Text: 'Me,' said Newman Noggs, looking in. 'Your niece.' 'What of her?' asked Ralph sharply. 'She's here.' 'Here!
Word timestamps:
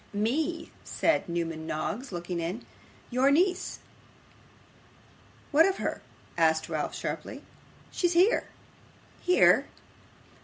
'Me,' 0.13 0.71
said 0.83 1.29
Newman 1.29 1.67
Noggs, 1.67 2.11
looking 2.11 2.39
in. 2.39 2.65
'Your 3.11 3.29
niece.' 3.29 3.77
'What 5.51 5.67
of 5.67 5.77
her?' 5.77 6.01
asked 6.39 6.67
Ralph 6.69 6.95
sharply. 6.95 7.43
'She's 7.91 8.13
here.' 8.13 8.45
'Here! 9.21 9.67